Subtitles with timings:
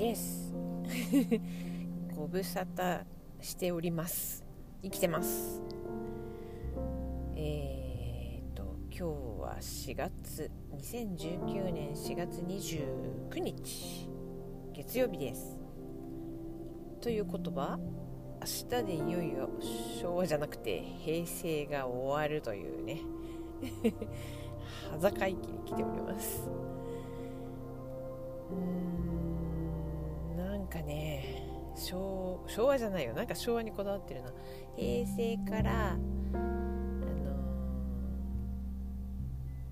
[0.00, 0.54] です。
[2.16, 3.04] ご無沙汰
[3.42, 4.42] しております。
[4.82, 5.60] 生きてます。
[7.36, 9.02] えー、と今日
[9.42, 14.08] は4月2019年4月29日
[14.72, 15.58] 月曜日です。
[17.02, 17.78] ということは
[18.40, 19.50] 明日でいよいよ
[20.00, 23.02] 昭和じゃなくて平成が終わるというね。
[24.92, 26.48] 裸駅に来ております。
[28.50, 29.09] うーん。
[30.70, 31.42] かね
[31.74, 33.14] 昭和じゃないよ。
[33.14, 34.32] なんか昭和にこだわってるな。
[34.76, 36.00] 平成からあの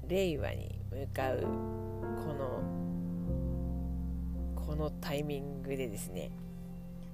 [0.04, 1.48] ー令和に向かうこ
[2.32, 2.62] の
[4.56, 6.30] このタイミングでですね。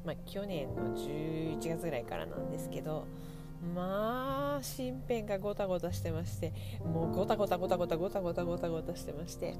[0.04, 3.06] まあ去年の11月ぐらいからなんですけど
[3.74, 6.52] まあ身辺がごたごたしてまして
[6.84, 9.56] もうごたごたごたごたごたごたごたごたしてまして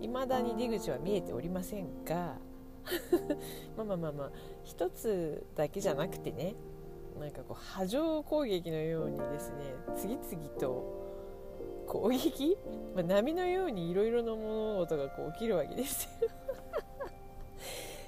[0.02, 2.36] いまだに出口は見えておりませんが
[3.76, 4.30] まあまあまあまあ
[4.62, 6.54] 一つだけじゃなくてね
[7.18, 11.04] なんかこう波状攻撃のようにですね次々と
[11.86, 12.56] 攻撃、
[12.94, 16.28] まあ、波のようにいろいろな物事がこう起きるわけですよ。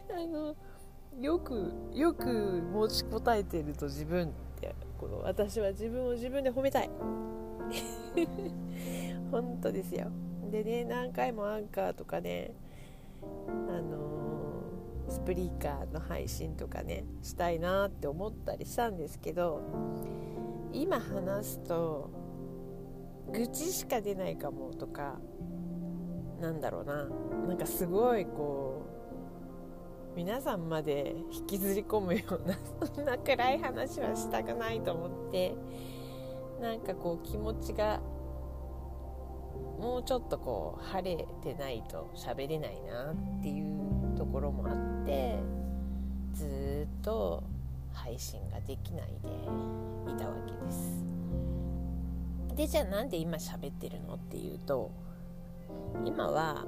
[0.16, 0.54] あの
[1.20, 2.24] よくよく
[2.72, 6.90] 持ちこたえてると自分ってこの私は自分を自分で褒めたい。
[9.30, 10.10] 本当ですよ。
[10.50, 12.54] でね何回もアンカーとかね
[13.68, 19.62] あのー、スプリーカーの配信とかねしたいなって思ったりしたんですけど
[20.72, 22.10] 今話すと
[23.32, 25.18] 愚痴しか出ないかもとか
[26.40, 27.08] なんだろうな。
[27.48, 28.95] なんかすごいこう
[30.16, 32.58] 皆さんまで引きずり込むような
[32.94, 35.54] そんな暗い話はしたくないと思って
[36.60, 38.00] なんかこう気持ちが
[39.78, 45.38] もうちょっとこう晴れてないと喋れないなっていうところもあって
[46.32, 47.42] ずっと
[47.92, 49.28] 配信ができないで
[50.10, 51.04] いたわけです。
[52.54, 54.90] でじゃあなんで今喋ってるのっていうと
[56.06, 56.64] 今は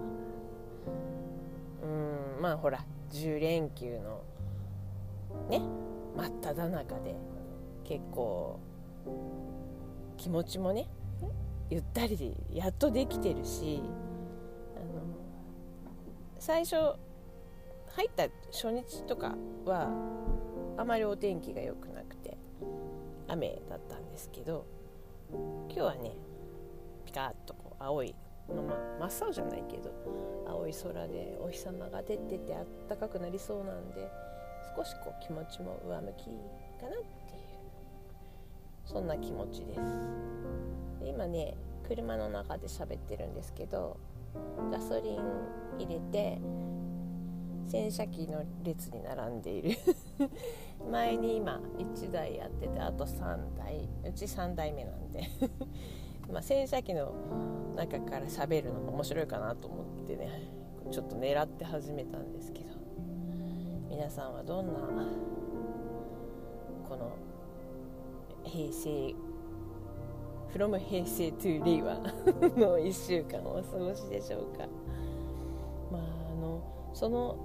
[1.82, 4.22] うんまあほら10連休の
[5.48, 5.60] ね
[6.16, 7.16] 真っ只中で
[7.84, 8.60] 結構
[10.16, 10.88] 気持ちもね
[11.70, 13.82] ゆったりでやっとできてるし
[14.76, 15.02] あの
[16.38, 19.34] 最初入った初日とか
[19.64, 19.88] は
[20.76, 22.38] あまりお天気が良くなくて
[23.26, 24.66] 雨だったんですけど
[25.30, 26.12] 今日はね
[27.04, 28.14] ピカッとこう青い
[28.48, 28.74] まあ、ま
[29.06, 29.92] あ、真っ青じゃないけど
[30.46, 34.08] 青い空でお日様が出ててあったかくなりそうなんで
[34.76, 36.24] 少しこう気持ちも上向き
[36.80, 36.90] かなっ
[37.28, 37.68] ていう
[38.84, 39.80] そんな気持ちです。
[41.00, 43.98] で今ね車の中で喋ってるんですけど
[44.70, 45.18] ガソリン
[45.78, 46.38] 入れて
[47.66, 49.78] 洗車機の列に並んでいる。
[50.90, 53.88] 前に今1台やっててあと3台。
[54.04, 55.22] うち3台目なんで。
[56.30, 57.12] まあ洗車機の
[57.76, 60.50] 中から喋るのも面白いかなと思ってね
[60.90, 62.66] ちょっと狙って始めたんですけど
[63.88, 64.72] 皆さんはどんな
[66.88, 67.16] この
[68.44, 69.14] 平成
[70.52, 71.94] from 平成 to 令和
[72.56, 74.66] の1週間をお過ごしでしょうか。
[75.92, 76.02] まあ
[76.32, 76.60] あの
[76.94, 77.36] その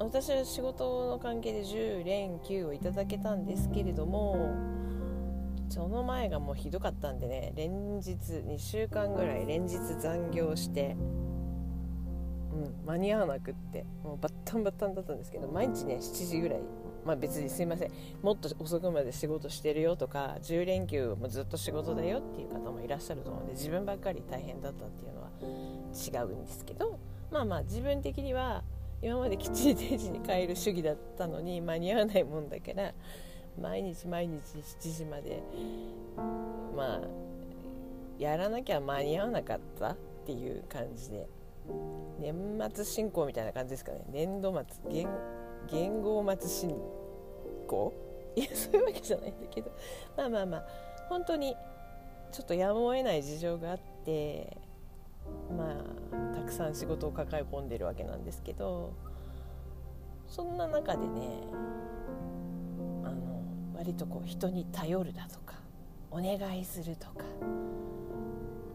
[0.00, 4.36] 私は仕事の関係で10連休をいただけたんですけれども
[5.68, 10.96] その前がもうひどかったんでね連日2週間ぐらい連日残業して
[12.52, 16.60] うん間に合わなくってもうバッタンバッタンだったんですけど毎日ね7時ぐらい
[17.04, 17.92] まあ別にすいません
[18.22, 26.98] もっと遅くまで仕事してるよとか10連休もずっと仕事だよっていう方もいらっしゃると思うんで自分ばっかり大変だったっていうのは違うんですけど
[27.30, 28.62] まあまあ自分的には
[29.00, 32.92] 今まできっちり定時に帰る主義だったのに間に合わないもんだから
[33.60, 35.42] 毎日毎日7時まで
[36.76, 37.00] まあ
[38.18, 39.96] やらなきゃ間に合わなかったっ
[40.26, 41.28] ていう感じで。
[42.18, 42.34] 年
[42.74, 44.02] 末進行みたいな感じですかね。
[44.10, 45.06] 年度末元
[45.70, 46.74] 元号末進
[47.66, 47.92] 行？
[48.36, 49.70] いやそういうわけじゃないんだけど。
[50.16, 50.66] まあまあまあ
[51.10, 51.54] 本当に
[52.32, 54.56] ちょっとやむを得ない事情があって
[55.54, 58.94] まあたくさん仕事を抱え込んでるわけなんですけど
[60.26, 61.42] そんな中でね
[63.78, 65.54] 割とこう人に頼るだとか
[66.10, 67.24] お願いするとか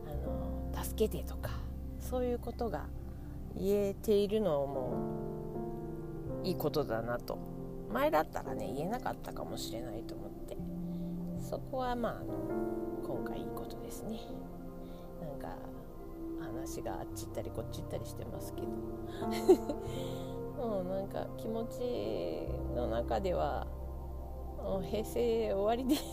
[0.07, 0.13] あ
[0.77, 1.49] の助けてとか
[1.99, 2.85] そういうことが
[3.53, 4.93] 言えているのも
[6.43, 7.37] いいことだなと。
[7.91, 10.57] 前だったらね言えなかったかもしれないと思って。
[11.39, 12.33] そこはまああの
[13.05, 14.19] 今回いいことですね。
[15.21, 15.55] なんか
[16.39, 18.67] 話があっち行ったりこっち行ったりしてますけど。
[20.57, 23.67] もうなんか気持ちの中では
[24.81, 25.95] 平成終わりで。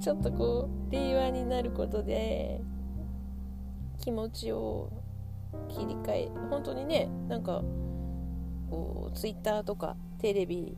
[0.00, 2.60] ちょっとこう令和になることで
[3.98, 4.90] 気持ちを
[5.68, 7.62] 切り替え本当にねなんか
[8.70, 10.76] こうツイッターとかテレビ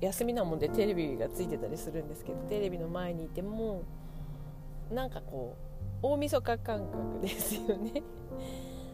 [0.00, 3.82] 休みなもんでテレビがついてたりするんですけどテレビの前にいても
[4.90, 5.56] なんかこ
[6.02, 8.02] う大晦日感覚ですよね。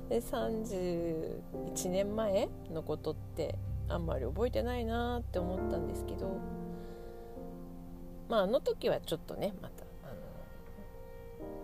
[0.08, 3.58] で31年前のことって
[3.88, 6.40] あんまり覚えてないなって思ったんですけど
[8.28, 10.14] まああの時はちょっとねまたあの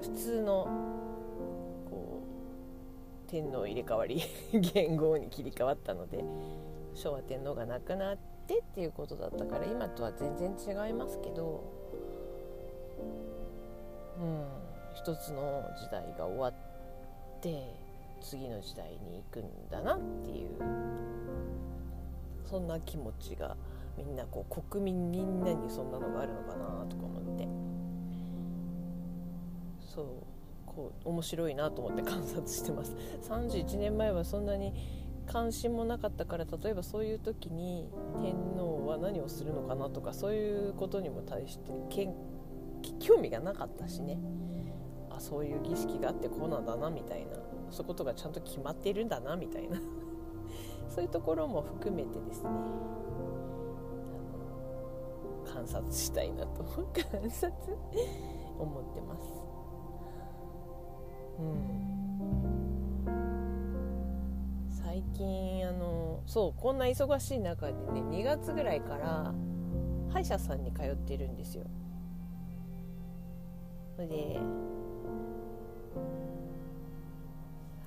[0.03, 0.69] 普通の
[1.89, 2.23] こ
[3.27, 4.23] う天皇入れ替わり
[4.53, 6.25] 元号に切り替わったので
[6.95, 11.63] 昭和天皇が亡くなってっていうことだったから今とは全然違いますけど
[14.19, 14.45] うん
[14.95, 17.75] 一つの時代が終わって
[18.21, 20.51] 次の時代に行くんだなっていう
[22.50, 23.56] そんな気持ちが
[23.97, 27.49] みんなこう国民みんなにそんなのがあるのかなとか思って。
[29.94, 30.06] そう
[30.67, 32.97] こう面白いなと思って観察してます。
[33.23, 34.73] 31年前はそんなに
[35.26, 37.88] 関心もなかったから例えばそういう時に
[38.20, 41.70] 天皇は何をするのかなとかそういうことにも対して
[42.99, 44.19] 興味がなかったしね。
[45.11, 47.32] あそういう儀式があってこうなんだなみたいな。
[47.70, 49.81] そういうことがちゃんと決まっているんだなみたいな。
[51.00, 52.50] そういうところも含めてですね
[55.50, 57.55] 観察したいなと観察
[58.58, 59.23] 思ってます。
[61.38, 61.56] うん。
[64.69, 69.32] 最近あのそうこんな忙しい中でね2月ぐらいから
[70.12, 71.64] 歯医者さんに通ってるんですよ。
[73.97, 74.38] で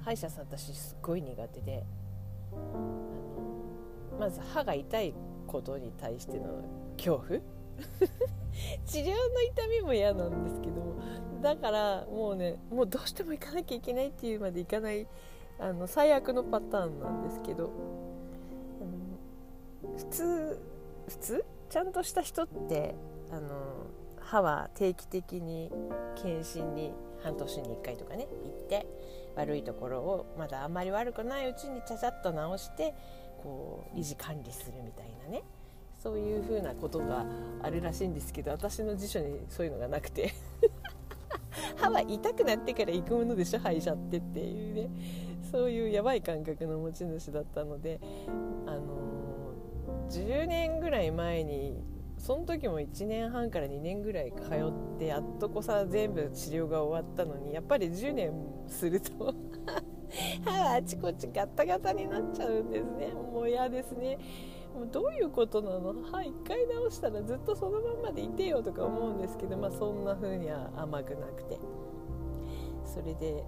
[0.01, 1.85] 歯医者さん私すっごい苦手で。
[2.73, 5.13] あのまず歯が痛い
[5.47, 6.63] ことに対しての
[6.97, 7.39] 恐怖？
[8.85, 10.95] 治療の痛みも嫌なんですけど
[11.41, 15.07] だからもうねもうどうしても行かなきゃいけないっていうまで行かない
[15.59, 17.71] あの最悪のパターンなんですけど
[19.97, 20.59] 普通
[21.07, 21.45] 普通？
[21.69, 22.95] ちゃんとした人って
[23.31, 23.49] あの
[24.19, 25.71] 歯は定期的に
[26.15, 28.85] 検診に半年に1回とかね行って
[29.35, 32.93] 悪いところをまだあんまり悪くないうちにちゃちゃっと直して
[33.41, 35.43] こう維持管理するみたいなね。
[36.01, 37.25] そういうふうなことが
[37.61, 40.31] あるらしいんですけど私の辞書にそういうのがなくて。
[41.77, 44.89] 歯は痛くなってから行くものでしょ歯医者ってっていうね。
[45.51, 47.99] そういうやばい感覚の持ち主だったので
[48.65, 51.83] あのー、10年ぐらい前に
[52.23, 58.31] その時も1年半から2年ぐらい通ってやっとこさ全部治療が終わったのにやっぱり10年
[58.65, 59.35] すると
[60.45, 63.11] 歯はあちこちガタガタになっちゃうんですね。
[63.11, 64.17] もう嫌ですね。
[64.73, 65.93] もうどういうことなの？
[66.01, 71.59] 歯1回直したらずっとそのままでいてよとか思うんですけどまあそんな風には甘くなくて。
[72.85, 73.43] それで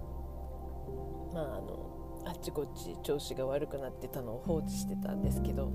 [1.32, 5.70] まああのあっちこっち調子が悪くなってたのを放置してたんですけど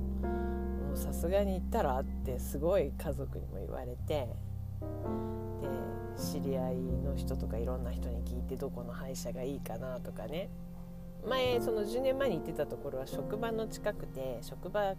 [0.95, 4.27] さすがに行ったらってすごい家族にも言われてで
[6.17, 10.49] 知り合いの人とかいろんな人に聞いてどこの歯医者がいいかなとかね。
[11.27, 14.95] 前その10年前に行ってたところは職場の近くで職場移っ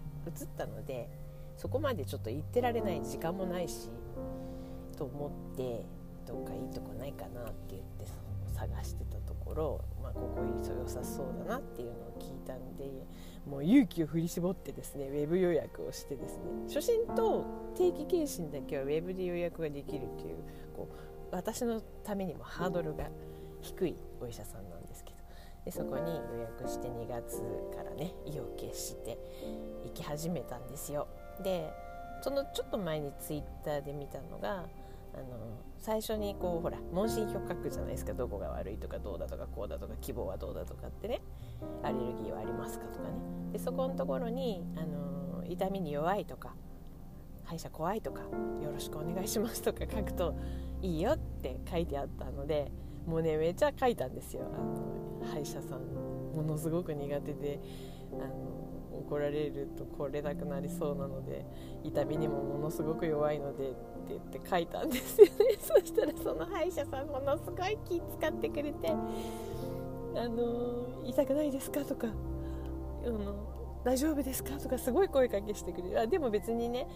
[0.56, 1.08] たので
[1.56, 3.90] そこまでちょっと行ってられない時間もないし
[4.96, 5.84] と思って
[6.26, 8.06] どっかいいとこないかなって言って
[8.54, 12.84] 探してたところ、まあ、ここ良さそうだなっていうのを聞いたんで
[13.46, 17.44] もう勇気を振り絞ってですねウェブ予約をしてですね初診と
[17.76, 20.36] 定期検診だけはウェブで予約ができるっていう
[20.76, 23.08] こう私のためにもハードルが
[23.60, 25.16] 低いお医者さんなんですけど
[25.64, 27.38] でそこに予約して2月
[27.74, 29.18] からね意を決して
[29.84, 31.08] 行き始めたんですよ。
[31.42, 31.72] で
[32.20, 34.66] そのちょっと前にツイッターで見たのが
[35.14, 35.24] あの
[35.78, 41.20] 最初にこうほら問診票書くじゃないですかどこが悪いとかどうだとかこうだとか希望はどうだとかってね。
[41.82, 43.14] アレルギーはありますかとかね。
[43.52, 46.54] でそこのところにあの痛みに弱いとか
[47.44, 50.34] 歯医者怖いとかよろしくお願いしますとか 書くと
[50.80, 52.70] いいよって書いてあったので
[53.06, 54.46] もうねめちゃ書いたんですよ。
[54.54, 55.80] あの歯医者さん
[56.34, 57.60] ものすごく苦手で
[58.14, 58.62] あの
[58.98, 61.44] 怒られると来れなくなりそうなので
[61.82, 63.78] 痛みにもものすごく弱いのでって
[64.08, 65.32] 言って書いたんですよね。
[65.60, 68.94] そしたらその歯医者さんものすごい気使ってくれて
[70.16, 72.08] 「あの痛くないですか?」とか
[73.04, 73.34] あの
[73.84, 76.86] 大丈夫ですか?」とかすごい声かけしてくれるあでも別にね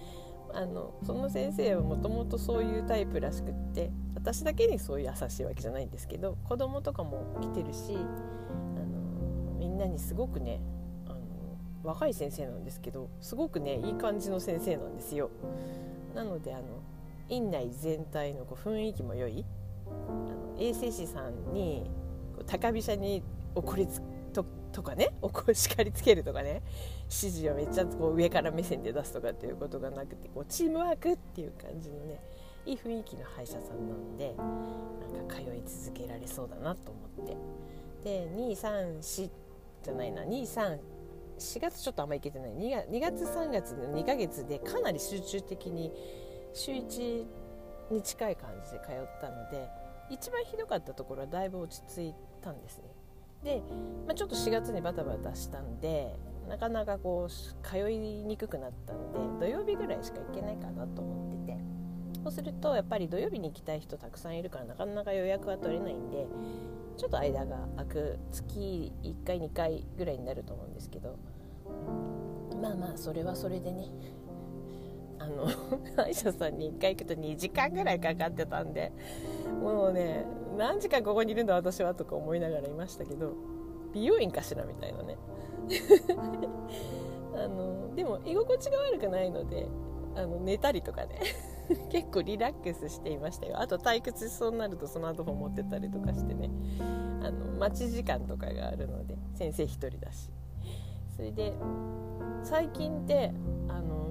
[0.52, 10.60] あのその先生はもともとそういうタイプらしくって私だけにそういう優しいわけじゃないんですけど子供とかも来てるしあのみんなにすごくね
[11.06, 11.18] あの
[11.82, 15.30] 若い先生なんですけどすごくねいい感じの先生なんですよ。
[16.14, 16.64] なのであの
[17.28, 19.44] 院内全体のこう雰囲気も良い
[19.86, 19.90] あ
[20.32, 21.90] の衛生士さんに
[22.46, 23.22] 高飛車に
[23.54, 24.00] 怒りつ
[24.32, 26.62] ととかね おこ叱りつけるとかね
[27.04, 32.20] 指示をめっちゃこう上から目線で出すとかっていうことがなくてこうチームワークっていう感じのね
[32.64, 37.36] いい雰囲気の歯医者さんなのでなんか通い続けられそうだなと思って。
[38.04, 39.30] で234
[39.82, 40.78] じゃないな234
[41.60, 42.52] 月ちょっとあんま行けてない。
[42.52, 45.92] 2, 月2月3月の2ヶ月でかなり集中的に
[46.52, 47.26] 週1
[47.90, 49.68] に近い感じで通ったので
[50.10, 52.14] 一番ひどかったところはだいぶ落ち着い
[52.46, 52.84] たんですね。
[53.42, 53.62] で、
[54.06, 56.14] まあ、ちょっと4月にバタバタしたんで
[56.48, 61.58] なかなかこう通いにくくなったので土曜日ぐらいしか行けないかなと思ってて。
[62.22, 66.26] そうするとやっぱり土曜日に行きたい人たくさんいるからなかなか予約は取れないんで
[66.96, 71.16] ちょっと間が空く月1回2回ぐらいになると思うんですけど。
[72.60, 73.84] まあまあそれはそれでね。
[75.26, 75.46] あの
[75.96, 78.92] 歯医者さんに1回行くと2時間ぐらいかかってたんで
[79.60, 80.24] もうね
[80.56, 83.32] 何時間ここにいるんだ私はとか思いながらいましたけど
[83.92, 85.16] 美容院かしらみたいなね。
[87.34, 89.68] あのでも居心地が悪くないので
[90.14, 91.20] あの寝たりとかね。
[91.90, 93.60] 結構リラックスしていましたよ。
[93.60, 96.48] あと退屈しそうになるとスマートフォン持ってたりとかしてね。
[97.22, 100.30] あの待ち時間とかがあるので先生1人だし。
[101.16, 101.54] それで
[102.42, 103.32] 最近って
[103.68, 104.05] あの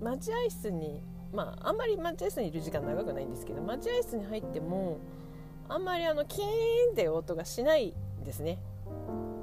[0.00, 1.02] 待合室に
[1.32, 4.98] まああんまり待合室にいる時間長くないんですけど待合室に入っても
[5.68, 6.48] あんまりあのキーン
[6.92, 8.58] って音がしないんですね。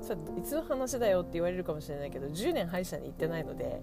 [0.01, 3.81] それいつの話だよって言われるかもしれないけど10年歯医者に行ってないので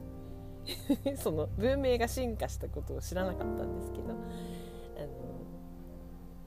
[1.16, 4.18] その文明が進化したことを知らなかったんですけどあの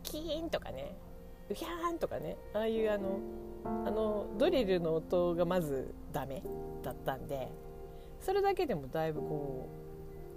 [0.03, 0.95] キーンとかね
[1.49, 3.19] ウヒャーンとかねああいうあの
[3.85, 6.41] あのドリルの音がまずダメ
[6.83, 7.49] だったんで
[8.19, 9.86] それだけでもだいぶこう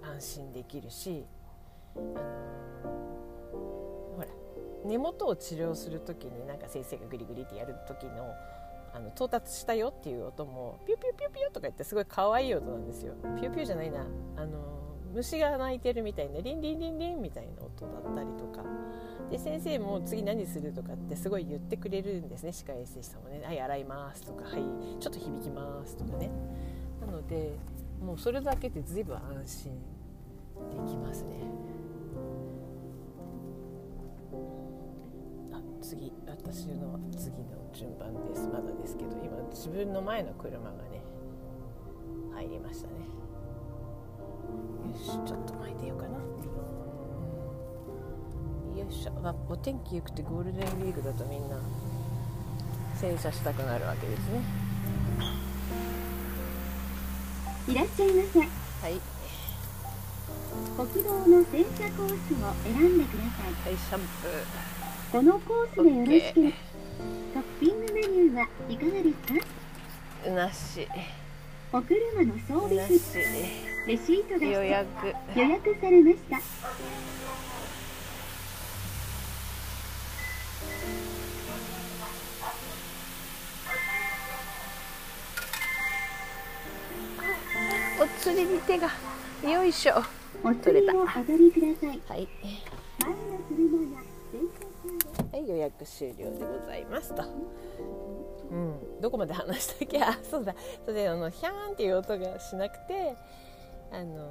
[0.03, 1.25] 安心できるし
[1.95, 2.05] あの
[4.15, 4.27] ほら
[4.85, 8.33] 根元を治療する時になんか先生がグリグリってやる時の
[8.93, 13.13] あの到達したよっていう音もピュピュピュピュとか言ってすごい可愛い音なんですよ。
[13.39, 14.05] ピュピュじゃないな。
[14.35, 14.81] あの
[15.13, 18.65] 虫が鳴いてるみたいなリンリンリンリンみたいな音だったりとか。
[19.29, 22.51] で先生も次何するとかってすごい言ってくれるんですね。
[22.51, 24.63] 歯科衛生士さんもね「はい洗います」とか「はい
[24.99, 26.29] ちょっと響きます」とかね。
[26.99, 27.53] なので
[28.01, 29.71] もうそれだけで随分安心
[30.69, 31.29] できますね。
[35.53, 36.11] あ次。
[36.27, 38.49] 私の次の順番です。
[38.51, 41.03] まだですけど今自分の前の車がね
[42.33, 42.93] 入りましたね。
[44.91, 46.17] よしちょっと巻いてようかな。
[48.79, 51.57] よいしょ、あ、お天気良くてゴールデンウィークだとみんな
[52.95, 54.41] 洗車したくなるわけですね。
[57.67, 58.39] いらっしゃいませ。
[58.39, 58.45] は
[58.89, 58.99] い。
[60.75, 62.15] 国道の洗車コースを
[62.63, 63.53] 選んでください。
[63.65, 64.05] はいシャンプ
[65.11, 66.55] このコースでよろしければ
[67.33, 70.29] トッピングメニューはいかがですか？
[70.29, 70.87] ーなし。
[71.73, 75.15] お車の装備レシートが予約。
[75.35, 76.37] 予約されました
[88.01, 88.89] お釣りに手が
[89.47, 89.93] よいしょ。
[90.43, 92.01] お釣りをお取りください。
[92.07, 92.27] はい。
[95.31, 97.21] はい、予約終了でございますと。
[98.49, 100.01] うん、どこまで話したっけ？
[100.01, 100.55] あそうだ。
[100.83, 103.15] それであのヒャーンっていう音がしなくて
[103.91, 104.27] あの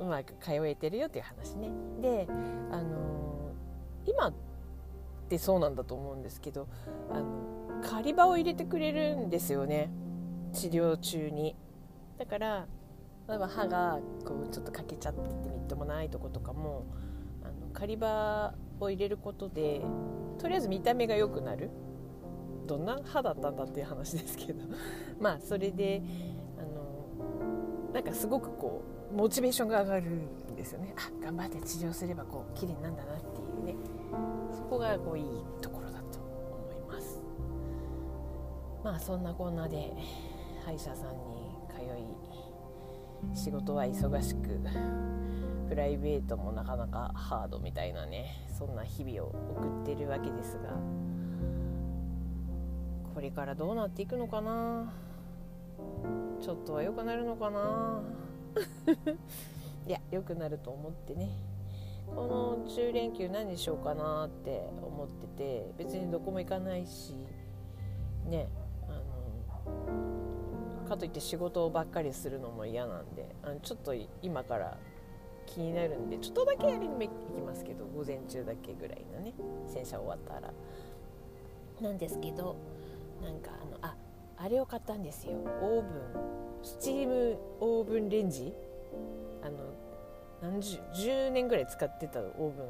[0.00, 1.68] うまく通えてるよっていう話ね。
[2.00, 2.26] で
[2.72, 3.50] あの
[4.06, 4.32] 今っ
[5.28, 6.66] てそうなんだと思うんですけど
[7.10, 9.90] あの狩り場を入れてくれるんですよね。
[10.54, 11.54] 治療中に
[12.20, 12.66] だから
[13.26, 16.84] 例えば歯がこうちょっと欠けちゃっててみっともないとことかも
[17.42, 19.80] あの狩り場を入れることで
[20.38, 21.70] とりあえず見た目が良くなる。
[22.66, 24.62] どんな歯だったんだっていう話ですけど。
[25.18, 26.02] まあそれで
[26.58, 30.94] あのなんかすごくこうモチベーションが上がるんですよね。
[30.98, 33.76] あ頑張って治療すればこう綺麗なんだなっていうね。
[34.52, 35.24] そこがこういい
[35.62, 37.18] ところだと思います。
[38.84, 39.94] まあそんなこんなで
[40.66, 41.49] 歯医者さんに
[41.86, 44.60] 通い仕事は忙しく
[45.68, 50.70] プライベートもなかなかハードみたいなねそんな日々を送ってるわけですが
[53.14, 54.92] これからどうなっていくのかな？
[56.40, 58.02] ちょっとは良くなるのかな？
[59.86, 61.28] いや良くなると思ってね。
[62.14, 67.14] この10連休何しようかなって思ってて別にどこも行かないし
[68.26, 68.48] ね。
[70.90, 74.76] かといって仕事ばっかりするのも嫌なんであのちょっと今から
[75.46, 79.32] 気になるんでちょっとだけやりに行きますけど午前中だけぐらいのね
[79.72, 80.52] 洗車終わったら。
[81.80, 82.56] なんですけど
[83.22, 83.96] なんかあのあ
[84.36, 85.32] あれを買ったんですよ。
[85.62, 88.52] オーブンスチームオーブンレンジ？
[89.42, 89.56] あの
[90.42, 92.62] 何十10年ぐらい使ってたオーブ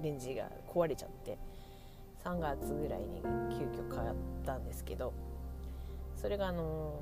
[0.00, 1.38] ンレンジが壊れちゃって。
[2.24, 4.08] 3月ぐらいに急遽買っ
[4.44, 5.14] たんですけど
[6.16, 7.00] それがあの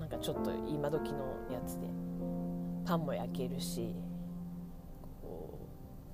[0.00, 1.18] なんかちょっと今時の
[1.52, 1.86] やつで。
[2.86, 3.94] パンも焼けるし
[5.22, 5.60] こ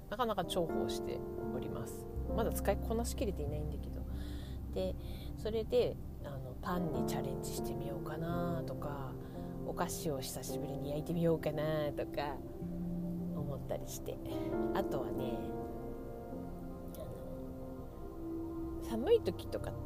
[0.08, 1.18] うなかなか重宝して
[1.54, 2.04] おります。
[2.36, 4.02] まだ使いこなしきれていないんだけど。
[4.74, 4.94] で
[5.38, 9.12] それであのパンにチャレンジしてみようかなとか
[9.66, 12.36] お菓子を久しぶりに焼いてみようかなとか
[13.34, 14.18] 思ったりして。
[14.74, 15.38] あとはね
[18.82, 19.78] 寒い時とかあの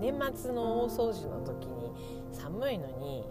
[0.00, 1.92] 年末の大掃除の時に
[2.32, 3.24] 寒いのに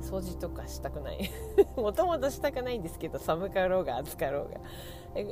[0.00, 1.30] 掃除とかしたくない。
[1.76, 4.60] もともとしたくないんですけど寒かろうが暑かろうが。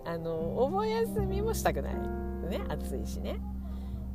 [0.05, 1.95] あのお盆休みもしたくない。
[1.95, 3.41] ね暑いしね。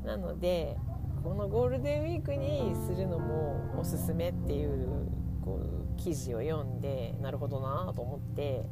[0.03, 0.77] なので
[1.23, 5.09] このゴールデンウィークにするのもおすすめっていう
[5.43, 8.65] こう記事を読んでなるほどなと思って。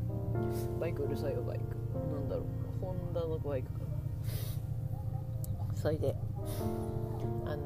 [0.79, 1.63] バイクうるさいよバイク。
[2.13, 2.45] なんだろう。
[2.81, 3.85] ホンダのバイクかな。
[5.75, 6.15] それで
[7.45, 7.63] あの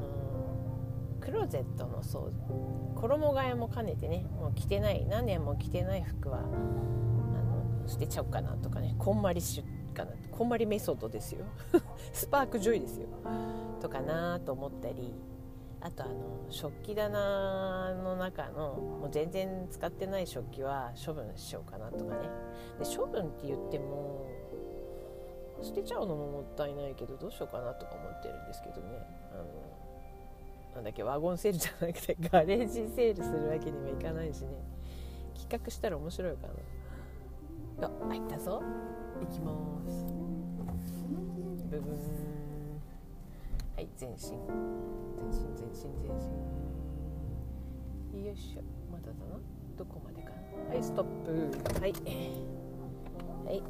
[1.20, 11.44] クローゼットの掃除衣替えも兼ねてねもう着てない何年も着てない服はあの捨てちゃおうかなとかねこんまりしかなこんまりメソッドですよ。
[12.12, 13.08] スパークジョイですよ。
[13.80, 15.12] とかなと思ったり
[15.80, 16.14] あとあの
[16.50, 22.28] 食器棚の中のもう全然使ってない食器は処分しようかなとかね。
[22.78, 24.26] で処分って言っても
[25.62, 29.06] 捨てちゃうのももったいないけどどうしようかなとか思ってるんですけどね。
[29.32, 29.44] あの
[30.74, 34.48] なんだっけワゴンセールじゃなくてガレージセールするわけにもいかないしね。
[35.34, 36.46] 企画したら面白いか
[37.80, 38.62] なあ入ったぞ。
[39.20, 39.52] 行きま
[39.88, 40.06] す。
[41.70, 41.94] ブブン。
[43.76, 44.38] はい前進。
[45.16, 46.30] 前進前進前進。
[48.24, 48.62] よいしょ。
[48.92, 49.38] まだだな。
[49.76, 50.36] どこまでかな。
[50.74, 51.80] はいストップ。
[51.80, 51.92] はい。
[53.44, 53.62] はい。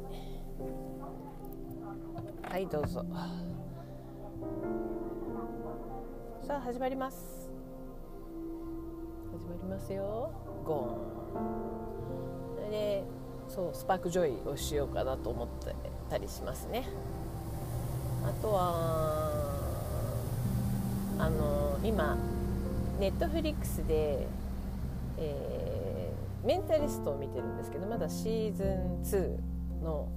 [2.49, 3.05] はいどうぞ
[6.51, 7.49] さあ始まります。
[9.31, 10.33] 始まりますよ。
[10.65, 12.55] ゴーン。
[12.57, 13.03] それで
[13.47, 15.73] そうスパークジョイをしようかなと思って
[16.09, 16.89] たりしますね。
[18.25, 19.31] あとは
[21.19, 22.17] あの今
[22.99, 24.27] ネットフリックスで、
[25.19, 29.01] えー、メンタリストを見てるんですけどまだシーズン
[29.79, 30.09] 2の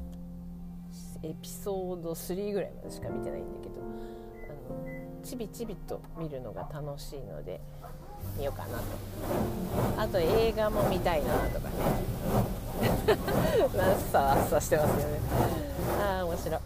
[1.22, 3.74] エピソード3ぐらいまでしか見てないんだけど
[5.24, 7.60] ちびちびと見るのが楽しいので
[8.36, 8.84] 見ようかなと。
[10.00, 11.74] あと映画も見たいなとかね。
[13.76, 15.18] な んさわさしてますよね。
[16.00, 16.60] ああ面白い。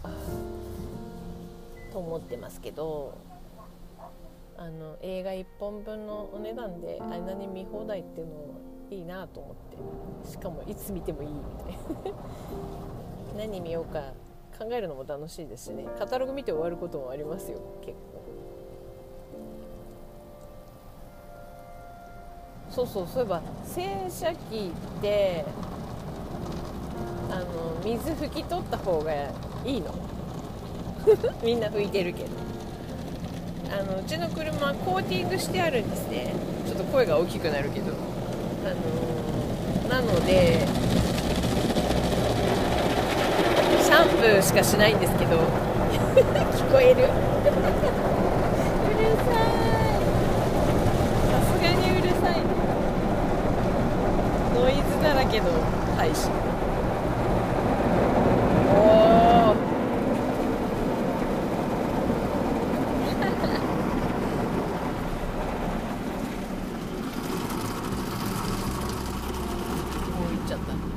[1.91, 3.13] と思ってますけど
[4.57, 8.33] あの映画1本分のお値段であんなに見放題っていうの
[8.91, 10.29] いいなと思って。
[10.29, 11.29] しかもいつ見てもいい。
[11.29, 11.73] みたい
[12.13, 12.17] な
[13.37, 14.11] 何見ようか
[14.57, 15.85] 考えるのも楽しいですしね。
[15.97, 17.59] カタログ見て終わることもありますよ。
[17.81, 18.18] 結構。
[22.69, 25.43] そうそうそういえば洗車機って
[27.31, 27.45] あの
[27.83, 29.11] 水拭き取った方が
[29.65, 29.93] いいの？
[31.43, 32.29] みんな拭いてるけど。
[33.71, 36.33] あのうちの車コーティングしてあるんですね。
[36.65, 37.91] ちょっと声が大きくなるけど。
[38.65, 38.69] あ
[39.93, 40.57] のなので
[43.83, 45.37] シャンプーしかしないんですけど。
[46.19, 47.13] 聞こえるうるさい
[51.31, 52.37] さすがにうるさい
[54.55, 55.51] ノイズだらけの
[55.95, 56.31] 配信
[58.73, 58.75] お
[59.53, 59.55] お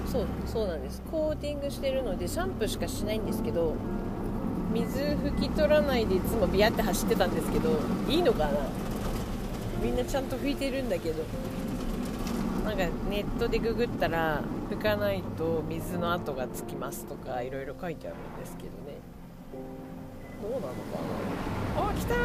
[0.07, 1.01] そうそうなんです。
[1.11, 3.75] コーティングしてるのでシャンプーしかしないんですけど
[4.75, 7.71] 水拭き取らないでいつもビヤって走ってたんですけど
[8.09, 8.51] いいのかな。
[9.83, 11.23] みんなちゃんと拭いてるんだけど。
[13.13, 18.75] ネットでググったら拭かないと水の跡がつきますとかいろいろ書いてあるんですけどね。
[20.41, 20.73] どうなのか
[21.85, 21.91] な。
[21.91, 22.19] おきたい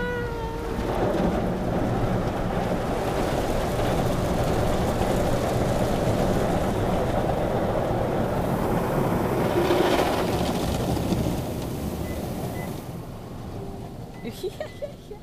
[14.27, 15.17] やいやいや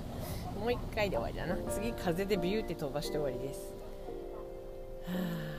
[0.61, 1.57] もう一回で終わりだな。
[1.71, 3.75] 次風でビューって飛ばして終わりです。
[5.07, 5.15] は
[5.51, 5.54] あ。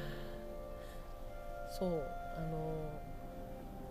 [1.78, 1.90] そう
[2.38, 2.74] あの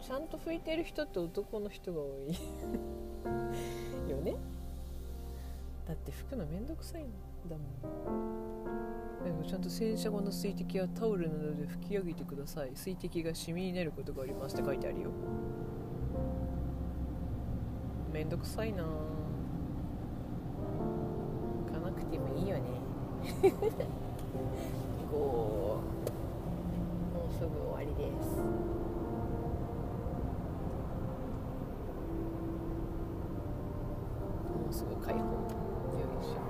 [0.00, 2.34] ちゃんと拭いてる人って男の人が多い。
[4.10, 4.36] よね。
[5.86, 7.06] だって拭くのめんどくさいん
[7.48, 9.24] だもん。
[9.24, 12.70] でもちゃんと洗車後の水滴はタオルなどで拭き上げてください。
[12.74, 15.10] 水滴がシミになることがありますって書いてあるよ。
[18.12, 18.82] めんどくさいな。
[18.82, 18.88] 行
[21.72, 22.62] かなくてもいいよね。
[25.10, 25.80] こ
[27.12, 28.26] うもうすぐ終わです。
[34.50, 35.24] もうすぐ開放よ
[36.20, 36.40] いしょ。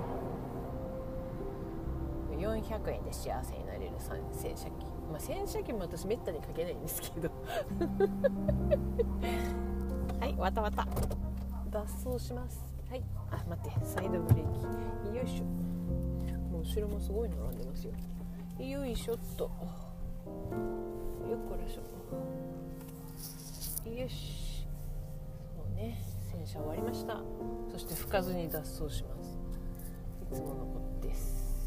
[2.37, 4.19] 400円で幸せになれる洗
[4.55, 4.71] 車機。
[5.11, 7.29] まあ洗車機も私めったにかけないんですけど。
[10.19, 10.87] はいわたわた。
[11.71, 12.63] 脱走します。
[12.89, 13.03] はい。
[13.31, 14.53] あ待ってサイドブレー
[15.11, 15.17] キ。
[15.17, 15.45] よいしょ。
[16.51, 17.93] もう後ろもすごい並んでますよ。
[18.59, 19.51] よいしょっと
[21.29, 21.81] よっこらしょ。
[23.89, 24.65] よし
[25.55, 25.97] そうね
[26.31, 27.21] 洗車終わりました
[27.71, 29.37] そして拭かずに脱走します。
[30.31, 31.65] いつものことです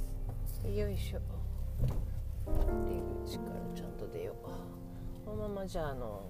[0.64, 1.20] よいしょ
[2.46, 2.52] 出
[3.24, 4.46] 口からちゃんと出よう。
[5.24, 6.22] このままじゃああの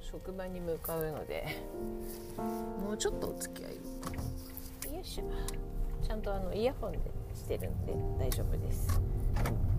[0.00, 1.46] 職場に向かうので
[2.84, 3.72] もうちょっとお付き合い
[4.92, 5.24] をよいしょ
[6.06, 6.98] ちゃんとあのイヤホンで
[7.34, 9.00] してるんで大丈夫です。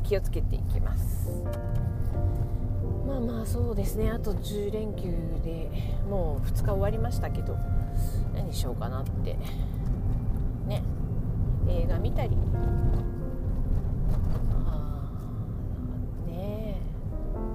[0.03, 1.29] 気をつけていきます。
[3.07, 4.11] まあまあそうですね。
[4.11, 5.11] あと10連休
[5.43, 5.69] で
[6.09, 7.57] もう2日終わりましたけど
[8.35, 9.37] 何しようかなって。
[10.67, 10.83] ね。
[11.69, 12.37] 映画見たり。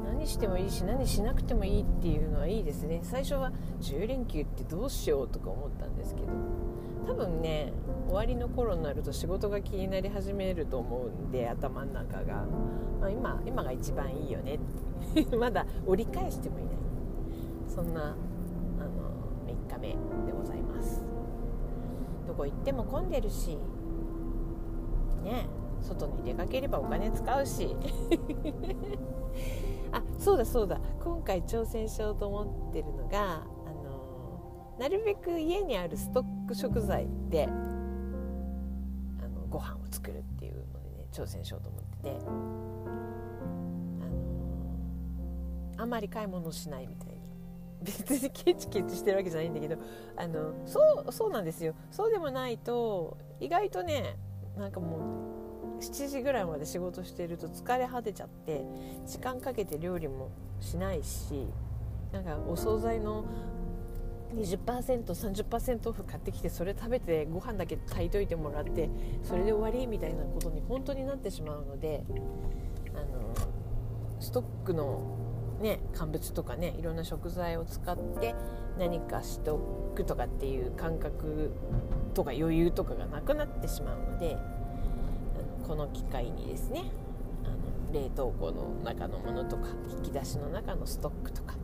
[0.04, 3.00] 何してもいいし何しなくてもいいっていうのはいいですね。
[3.02, 6.28] 最初は10連休ってどうしようとか思ったんですけど。
[7.06, 7.72] 多分ね
[8.06, 12.44] 終わりの頃になると仕事が気になり始めると思うんで頭の中が、
[13.00, 14.58] まあ、今今が一番いいよね。
[15.38, 16.74] まだ折り返してもいない。
[17.66, 18.16] そんなあの
[19.46, 19.96] 3日目で
[20.36, 21.02] ございます。
[22.26, 23.58] どこ行っても混んでるし。
[25.24, 25.46] ね。
[25.80, 27.74] 外に出かければお金使うし。
[29.90, 30.78] あそうだそうだ。
[31.02, 37.50] 今回挑戦しようと思ってるのがあのなるべく家にあるストック食材であ
[39.28, 42.10] のご飯を作るっていうのでね挑戦しようと思ってて。
[42.10, 42.30] あ
[44.06, 44.22] の
[45.78, 47.12] あんまり買い物しないみたいな。
[47.82, 49.76] 別にケチケチしてるわけじゃないんだけど
[50.16, 51.74] あのそうそうなんですよ。
[51.90, 54.16] そうでもないと意外とね
[54.56, 58.64] なんかもう7時ぐらいまで仕事してると疲れ果てちゃって
[59.04, 61.48] 時間かけて料理もしないし
[62.12, 63.24] なんかお惣菜の
[64.34, 68.88] 20%30% オフ買ってきてそれ食べてご飯だけ炊いといてもらって
[69.22, 72.04] それで終わりみたいなことに本当になってしまうので
[72.94, 73.34] あの
[74.20, 75.16] ストックの、
[75.60, 78.34] ね、乾物とかねいろんな食材を使って
[78.78, 81.52] 何かしとくとかっていう感覚
[82.14, 84.36] とか余裕とかがなくなってしまうので
[85.66, 86.84] この機会にですね
[87.44, 91.56] あの冷凍庫の中のものとか引き出しの中のストックとか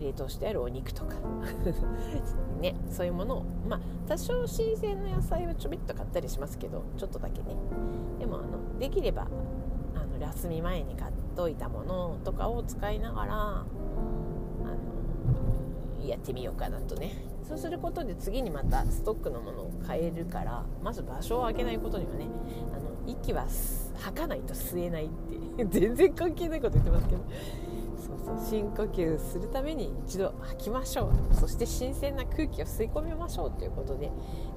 [0.00, 1.16] 冷凍してあるお肉とか。
[2.60, 7.56] ねそういうものをまあ多少新鮮な野菜をちょびっと買ったりしますけどちょっとだけね。
[8.18, 9.28] でもあのできれば
[9.94, 13.64] あの休み前に買っといたものとかを使いながらあ
[16.02, 17.30] のやってみようかなとね。
[17.50, 22.26] そうすることで次にまたストックのものを買えるからまず場所を空けないことにはね
[22.72, 23.44] あの息は
[23.96, 25.08] 吐かないと吸えないっ
[25.56, 27.22] て 全然関係ないこと言ってますけど。
[28.24, 31.34] そう深呼吸するために一度吐きましょう。
[31.34, 34.10] そして新鮮な空気を吸い込みましょうということで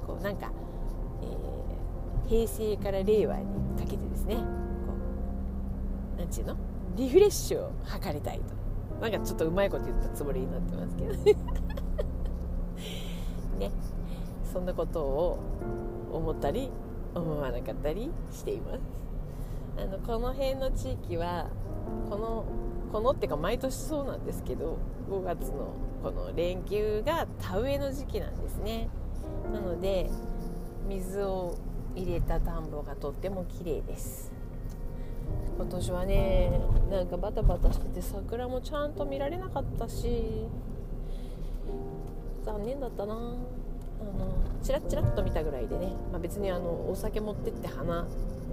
[0.05, 0.51] こうなんか、
[1.21, 3.45] えー、平成から令和に
[3.77, 4.41] かけてですねこ
[6.17, 6.55] うなんちゅうの？
[6.95, 8.63] リフレッシュを図りたいと。
[9.01, 11.31] なんかちょっとうまいこと言ったつもりになってますけどね。
[14.53, 15.39] そんなことを
[16.11, 16.69] 思ったり
[17.15, 18.79] 思わなかったりしています。
[19.77, 21.47] あのこの辺の地域は
[22.09, 22.45] この
[22.93, 24.77] このってか毎年そうなんですけど
[25.09, 28.87] 5月のこの連休が田植えの時期なんですね。
[29.51, 30.11] なので
[30.87, 31.55] 水を
[31.95, 34.31] 入れた田んぼがとっても綺麗です。
[35.57, 40.47] 今年はねなんかバタバタしてて桜もちゃんと見られなかったし
[42.45, 43.15] 残念だったな。
[43.15, 48.05] あのチラッチラッと見たぐらいでね、まあ、別にあのお酒持ってって花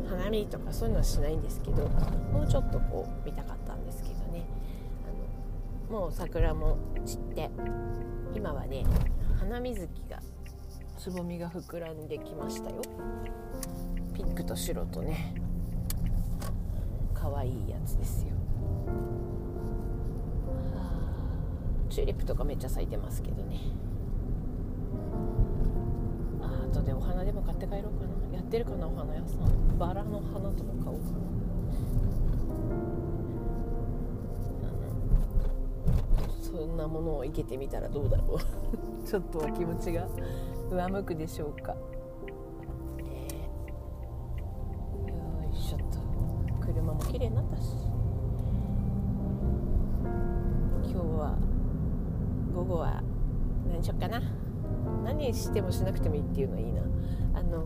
[0.09, 1.89] 花見とかそういうのはしないんですけど
[2.33, 3.60] もうちょっとこう見たかった。
[5.91, 7.51] もう桜も散って
[8.33, 8.85] 今はね
[9.41, 10.21] 花水木が
[10.97, 12.81] つぼみが膨らんできましたよ。
[14.15, 15.35] ピンクと白とね。
[17.13, 18.35] 可愛いやつですよ。
[21.89, 23.59] チューリップとかめっちゃ咲いてますけどね。
[26.41, 28.37] ああとでお花でも買って帰ろうかな。
[28.37, 29.79] やってるかなお花屋さん。
[29.79, 31.40] バラの花とか買おうかな。
[36.81, 38.39] なものを生けてみたらどうだろう。
[39.07, 40.07] ちょっとは気持ちが
[40.71, 41.79] 上向くでしょうか、ね
[45.07, 46.65] よいしょっと。
[46.65, 47.75] 車も綺麗になったし。
[50.85, 51.37] 今日は
[52.55, 53.03] 午後は
[53.71, 54.21] 何しよっかな。
[55.05, 56.83] 何してもしなくてもいいっていうのはいいな。
[57.35, 57.65] あの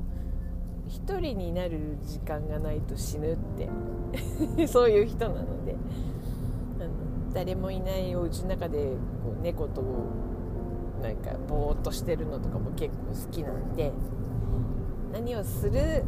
[0.87, 3.37] 一人になる時間がないと死ぬっ
[4.57, 4.67] て。
[4.67, 5.77] そういう人なので
[7.35, 9.83] 誰もいないお家の中でこう猫と
[11.03, 13.93] なんかぼーっとしてるのとかも結構好きなんで
[15.13, 16.05] 何をする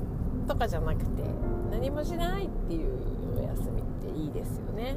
[0.47, 1.23] とかじゃなくて
[1.71, 4.97] 何もしないっていうお休みっていいですよね。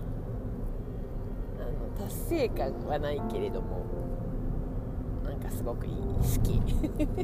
[1.59, 3.83] あの達成感はないけれども
[5.25, 6.61] なんかすごくいい好き。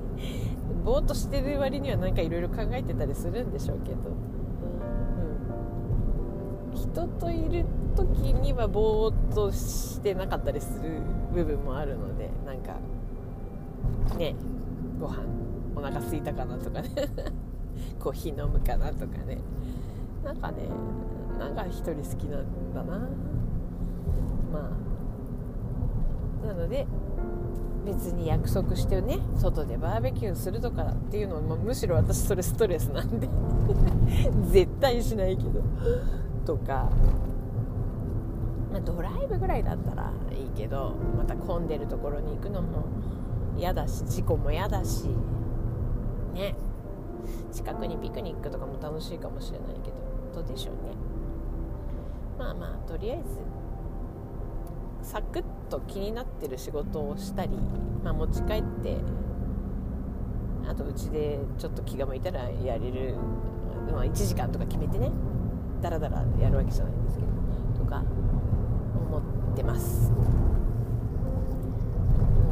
[0.83, 3.97] ぼーっとしてる割にはなんかいろいろ考えてたりするんでしょうけど、
[6.95, 7.65] 人といる
[7.97, 11.01] 時にはぼーっとしてなかったりする
[11.33, 12.77] 部分もあるのでなんか
[14.17, 14.33] ね
[14.97, 15.23] ご飯
[15.75, 16.89] お腹空いたかなとかね。
[17.99, 19.39] コーヒー飲むかなとかね。
[20.23, 20.69] なんかね
[21.37, 22.99] なんか一人好きなんだな。
[24.53, 24.71] ま
[26.43, 26.87] あなので
[27.85, 33.27] 別に約束してね外でバーベキューするとかっていうのは、ま、むしろ私それストレスなんで。
[34.47, 35.61] 絶対しないけど。
[36.45, 36.89] とか、
[38.71, 42.85] まあ、ドライブぐらいだったらいいけどまた混んでるところに行くのも
[43.57, 45.07] 嫌だし事故も嫌だし
[46.33, 46.55] ね。
[47.51, 50.91] 近くにピクニックとかも楽しいかもしれないけどどうでしょうね。
[52.37, 53.23] まあまあとりあえ
[55.01, 57.57] ずサクッと気になってる仕事をしたり、
[58.03, 58.97] まあ、持ち帰って
[60.67, 63.15] あとうちでちょっと気が向いたらやれる、
[63.91, 65.11] まあ、1時間とか決めてね。
[65.81, 67.31] ダラダラやるわけじゃないんですけど
[67.83, 68.03] とか
[68.95, 69.21] 思っ
[69.55, 70.11] てます。
[70.11, 70.17] も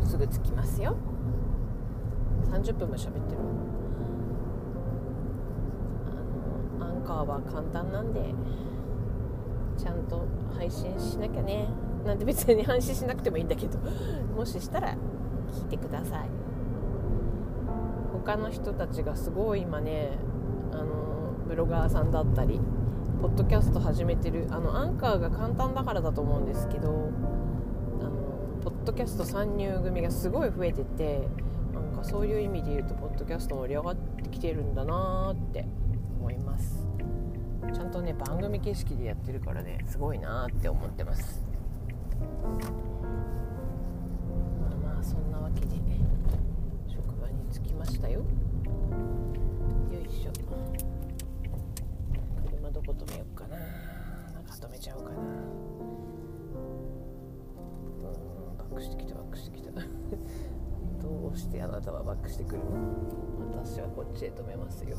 [0.03, 0.95] うすぐ着きますよ。
[2.51, 3.39] 30分も喋ってる。
[6.79, 8.33] あのアンカーは簡単なんで
[9.77, 11.67] ちゃんと配信しなきゃね。
[12.05, 13.79] なんて別に配信しなくてもいいんだけど
[14.35, 14.97] もししたら
[15.51, 16.29] 聞いてください。
[18.11, 20.11] 他の人たちがすごい今ね
[20.71, 20.85] あの
[21.47, 22.61] ブロガーさんだったり
[23.23, 26.89] ポッドキャスト始めてるあのアンカーが簡単だからだと思うんですけど
[28.01, 28.11] あの
[28.61, 31.29] ポッドキャスト参入組がすごい増えてて
[31.73, 35.65] なんかそういう意味で言うとポッドキャスト盛り上がってきてるんだなーって
[36.19, 36.85] 思います。
[37.73, 41.47] ちゃんとね番組形式でやってるからねすごいなーって思ってます。
[54.83, 55.15] ちゃうかな。
[55.15, 55.23] うん
[58.57, 59.71] バックしてきたバックしてきた。
[61.01, 62.71] どうしてあなたはバックしてくるの？
[63.63, 64.97] 私はこっちへ止めますよ。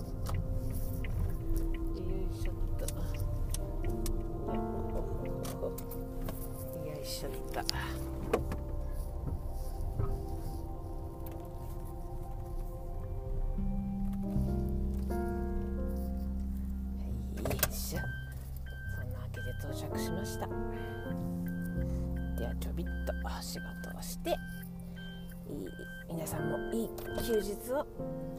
[26.45, 26.89] もいい
[27.27, 27.87] 休日をお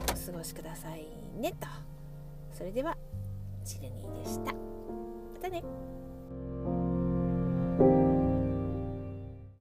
[0.07, 1.07] 過ごしください
[1.39, 1.67] ねと。
[2.53, 2.97] それでは
[3.63, 4.53] チルニーでした。
[4.53, 4.59] ま
[5.41, 5.63] たね。